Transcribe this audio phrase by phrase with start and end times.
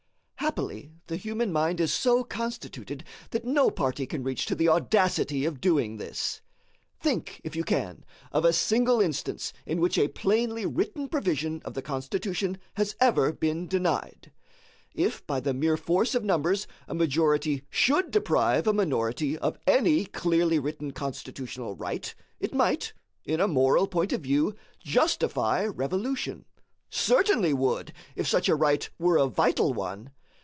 [0.51, 5.45] Happily the human mind is so constituted that no party can reach to the audacity
[5.45, 6.41] of doing this.
[6.99, 8.03] Think, if you can,
[8.33, 13.31] of a single instance in which a plainly written provision of the Constitution has ever
[13.31, 14.33] been denied.
[14.93, 20.03] If by the mere force of numbers a majority should deprive a minority of any
[20.05, 22.93] clearly written Constitutional right, it might,
[23.23, 26.43] in a moral point of view, justify revolution
[26.89, 30.09] certainly would if such a right were a vital one.